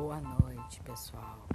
Boa 0.00 0.18
noite, 0.18 0.80
pessoal. 0.82 1.46